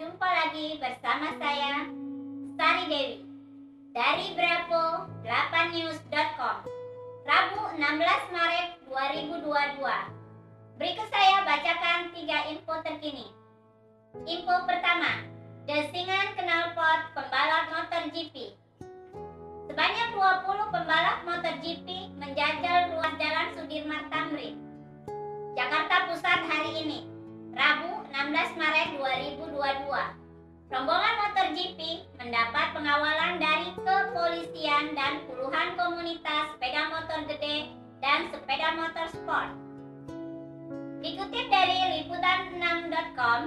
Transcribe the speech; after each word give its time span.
Berjumpa 0.00 0.28
lagi 0.28 0.76
bersama 0.76 1.32
saya, 1.40 1.88
Sari 2.56 2.84
Dewi, 2.92 3.24
dari 3.96 4.32
Bravo 4.36 5.08
8news.com, 5.24 6.56
Rabu 7.24 7.60
16 7.80 8.36
Maret 8.36 8.68
2022. 8.88 9.80
Berikut 10.76 11.08
saya 11.08 11.44
bacakan 11.48 12.12
tiga 12.12 12.48
info 12.52 12.74
terkini. 12.84 13.32
Info 14.28 14.54
pertama, 14.68 15.24
desingan 15.64 16.36
knalpot 16.36 17.00
pembalap 17.16 17.72
MotoGP. 17.72 18.52
Sebanyak 19.68 20.08
20 20.16 20.76
pembalap 20.76 21.24
MotoGP 21.24 21.88
menjajal 22.20 22.92
ruas 22.92 23.16
jalan 23.16 23.48
Sudirman 23.56 24.12
Tamrin, 24.12 24.60
Jakarta 25.56 26.12
Pusat 26.12 26.40
hari 26.44 26.72
ini, 26.84 26.98
16 28.30 28.62
Maret 28.62 28.94
2022. 28.94 29.50
Rombongan 30.70 31.14
MotoGP 31.18 32.06
mendapat 32.14 32.78
pengawalan 32.78 33.42
dari 33.42 33.74
kepolisian 33.74 34.94
dan 34.94 35.26
puluhan 35.26 35.74
komunitas 35.74 36.54
sepeda 36.54 36.94
motor 36.94 37.26
gede 37.26 37.74
dan 37.98 38.30
sepeda 38.30 38.78
motor 38.78 39.06
sport. 39.10 39.50
Dikutip 41.02 41.46
dari 41.50 42.06
liputan6.com, 42.06 43.40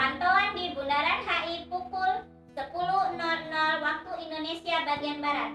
pantauan 0.00 0.50
di 0.56 0.72
Bundaran 0.72 1.20
HI 1.20 1.68
pukul 1.68 2.24
10.00 2.56 3.20
waktu 3.84 4.12
Indonesia 4.24 4.76
bagian 4.88 5.20
Barat. 5.20 5.52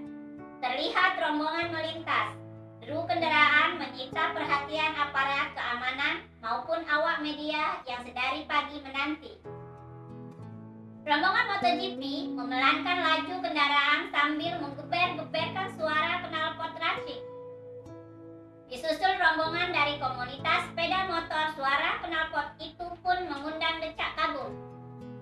Terlihat 0.61 1.17
rombongan 1.17 1.73
melintas. 1.73 2.40
Deru 2.81 3.05
kendaraan 3.05 3.77
menyita 3.77 4.33
perhatian 4.33 4.97
aparat 4.97 5.53
keamanan 5.53 6.25
maupun 6.41 6.81
awak 6.89 7.21
media 7.21 7.77
yang 7.85 8.01
sedari 8.01 8.41
pagi 8.49 8.81
menanti. 8.81 9.37
Rombongan 11.05 11.45
MotoGP 11.45 12.01
memelankan 12.33 12.97
laju 13.05 13.35
kendaraan 13.37 14.09
sambil 14.09 14.57
menggeber-geberkan 14.65 15.77
suara 15.77 16.25
knalpot 16.25 16.73
trafik. 16.73 17.21
Disusul 18.65 19.13
rombongan 19.13 19.77
dari 19.77 20.01
komunitas 20.01 20.73
sepeda 20.73 21.05
motor, 21.05 21.53
suara 21.53 22.01
knalpot 22.01 22.57
itu 22.65 22.87
pun 23.05 23.17
mengundang 23.29 23.77
decak 23.77 24.17
kagum. 24.17 24.57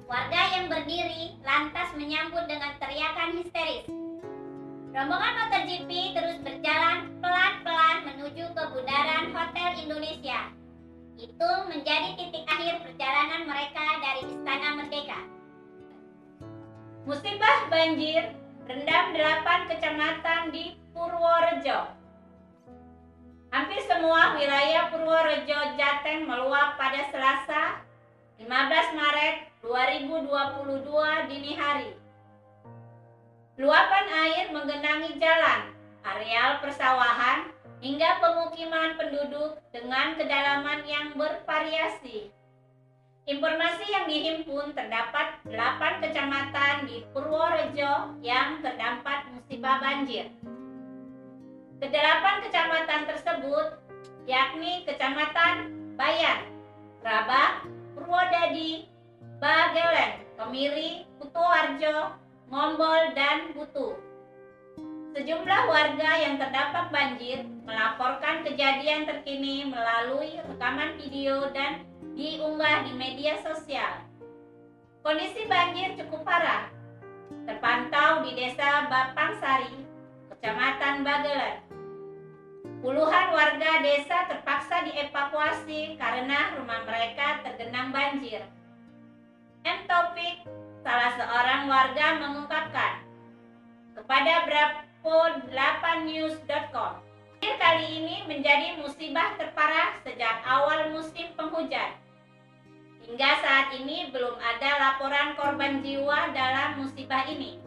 Warga 0.08 0.56
yang 0.56 0.72
berdiri 0.72 1.36
lantas 1.44 1.92
menyambut 2.00 2.48
dengan 2.48 2.72
teriakan 2.80 3.36
histeris. 3.36 3.99
Rombongan 5.00 5.32
MotoGP 5.32 6.12
terus 6.12 6.44
berjalan 6.44 7.08
pelan-pelan 7.24 8.04
menuju 8.04 8.52
ke 8.52 8.64
bundaran 8.68 9.32
Hotel 9.32 9.88
Indonesia. 9.88 10.52
Itu 11.16 11.52
menjadi 11.72 12.20
titik 12.20 12.44
akhir 12.44 12.84
perjalanan 12.84 13.48
mereka 13.48 13.80
dari 14.04 14.28
Istana 14.28 14.76
Merdeka. 14.76 15.20
Musibah 17.08 17.72
banjir 17.72 18.36
rendam 18.68 19.16
8 19.16 19.72
kecamatan 19.72 20.52
di 20.52 20.76
Purworejo. 20.92 21.96
Hampir 23.56 23.80
semua 23.88 24.36
wilayah 24.36 24.92
Purworejo, 24.92 25.80
Jateng 25.80 26.28
meluap 26.28 26.76
pada 26.76 27.08
Selasa 27.08 27.88
15 28.36 29.00
Maret 29.00 29.48
2022 29.64 31.32
dini 31.32 31.56
hari. 31.56 32.09
Luapan 33.60 34.08
air 34.08 34.56
menggenangi 34.56 35.20
jalan, 35.20 35.76
areal 36.08 36.64
persawahan, 36.64 37.52
hingga 37.84 38.24
pemukiman 38.24 38.96
penduduk 38.96 39.60
dengan 39.76 40.16
kedalaman 40.16 40.88
yang 40.88 41.12
bervariasi. 41.20 42.32
Informasi 43.28 43.84
yang 43.92 44.08
dihimpun 44.08 44.72
terdapat 44.72 45.44
8 45.44 46.00
kecamatan 46.00 46.88
di 46.88 47.04
Purworejo 47.12 48.16
yang 48.24 48.64
terdampak 48.64 49.28
musibah 49.36 49.84
banjir. 49.84 50.32
Kedelapan 51.84 52.40
kecamatan 52.48 53.12
tersebut 53.12 53.76
yakni 54.24 54.88
Kecamatan 54.88 55.76
Bayan, 56.00 56.48
Rabak, 57.04 57.68
Purwodadi, 57.92 58.88
Bagelen, 59.44 60.24
Kemiri, 60.40 61.04
Kutoarjo, 61.20 62.16
Ngombol, 62.50 63.14
dan 63.14 63.54
Butu. 63.54 63.94
Sejumlah 65.14 65.64
warga 65.70 66.12
yang 66.18 66.42
terdampak 66.42 66.90
banjir 66.90 67.46
melaporkan 67.62 68.42
kejadian 68.42 69.06
terkini 69.06 69.70
melalui 69.70 70.42
rekaman 70.42 70.98
video 70.98 71.46
dan 71.54 71.86
diunggah 72.18 72.90
di 72.90 72.94
media 72.98 73.38
sosial. 73.46 74.02
Kondisi 75.06 75.46
banjir 75.46 75.94
cukup 75.98 76.26
parah, 76.26 76.74
terpantau 77.46 78.26
di 78.26 78.34
desa 78.34 78.90
Bapangsari, 78.90 79.86
kecamatan 80.34 81.06
Bagelen. 81.06 81.58
Puluhan 82.82 83.28
warga 83.34 83.82
desa 83.86 84.26
terpaksa 84.26 84.86
dievakuasi 84.90 86.02
karena 86.02 86.58
rumah 86.58 86.86
mereka 86.86 87.46
tergenang 87.46 87.94
banjir. 87.94 88.42
M. 89.66 89.80
Taufik, 89.90 90.29
salah 90.90 91.14
seorang 91.22 91.70
warga 91.70 92.18
mengungkapkan 92.18 93.06
kepada 93.94 94.50
Bravo8news.com 95.06 97.06
Banjir 97.40 97.56
kali 97.56 97.88
ini 98.04 98.16
menjadi 98.26 98.82
musibah 98.82 99.38
terparah 99.38 100.02
sejak 100.02 100.44
awal 100.44 100.92
musim 100.92 101.30
penghujan. 101.38 101.94
Hingga 103.06 103.32
saat 103.40 103.68
ini 103.80 104.10
belum 104.10 104.36
ada 104.42 104.70
laporan 104.76 105.38
korban 105.40 105.80
jiwa 105.86 106.36
dalam 106.36 106.84
musibah 106.84 107.24
ini. 107.32 107.62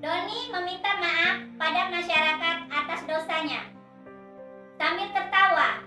Doni 0.00 0.48
meminta 0.54 0.96
maaf 1.02 1.44
pada 1.60 1.92
masyarakat 1.92 2.56
atas 2.72 3.00
dosanya. 3.04 3.68
Sambil 4.80 5.12
tertawa, 5.12 5.84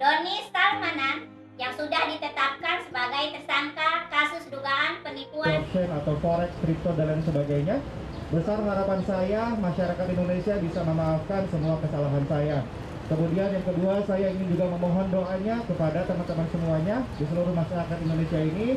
Doni 0.00 0.42
Salmanan 0.50 1.35
yang 1.56 1.72
sudah 1.72 2.02
ditetapkan 2.12 2.84
sebagai 2.84 3.24
tersangka 3.32 3.90
kasus 4.12 4.44
dugaan 4.52 5.00
penipuan 5.00 5.64
atau 5.72 6.14
forex, 6.20 6.52
kripto 6.60 6.92
dan 6.92 7.16
lain 7.16 7.22
sebagainya. 7.24 7.76
Besar 8.28 8.60
harapan 8.60 9.00
saya 9.08 9.56
masyarakat 9.56 10.06
Indonesia 10.12 10.54
bisa 10.60 10.80
memaafkan 10.84 11.48
semua 11.48 11.80
kesalahan 11.80 12.24
saya. 12.28 12.58
Kemudian 13.06 13.54
yang 13.54 13.64
kedua 13.64 14.02
saya 14.02 14.34
ingin 14.34 14.58
juga 14.58 14.66
memohon 14.66 15.06
doanya 15.14 15.62
kepada 15.62 16.02
teman-teman 16.10 16.48
semuanya 16.50 16.96
di 17.16 17.24
seluruh 17.30 17.54
masyarakat 17.54 17.98
Indonesia 18.02 18.40
ini 18.42 18.68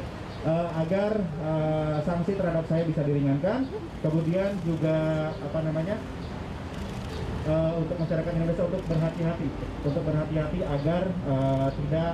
eh, 0.45 0.67
agar 0.85 1.17
eh, 1.19 1.97
sanksi 2.05 2.37
terhadap 2.37 2.63
saya 2.69 2.85
bisa 2.85 3.01
diringankan. 3.03 3.65
Kemudian 4.05 4.53
juga 4.63 5.33
apa 5.33 5.59
namanya 5.65 5.97
untuk 7.89 8.05
masyarakat 8.05 8.31
Indonesia 8.37 8.63
untuk 8.69 8.83
berhati-hati 8.85 9.47
untuk 9.81 10.03
berhati-hati 10.05 10.59
agar 10.61 11.01
uh, 11.25 11.67
tidak 11.73 12.11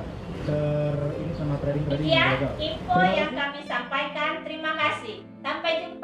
ter 0.48 0.96
ini 1.20 1.34
sama 1.36 1.60
trading 1.60 1.84
trading 1.92 2.08
ya, 2.16 2.26
ilegal. 2.32 2.54
info 2.56 2.98
yang 3.04 3.34
kami 3.36 3.60
sampaikan. 3.68 4.32
Terima 4.48 4.72
kasih. 4.80 5.28
Sampai 5.44 5.72
jumpa. 5.84 5.95